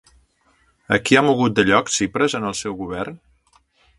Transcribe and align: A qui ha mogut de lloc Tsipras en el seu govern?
A 0.97 0.97
qui 1.09 1.19
ha 1.19 1.23
mogut 1.27 1.57
de 1.59 1.67
lloc 1.69 1.93
Tsipras 1.93 2.37
en 2.39 2.49
el 2.53 2.57
seu 2.63 2.79
govern? 2.83 3.23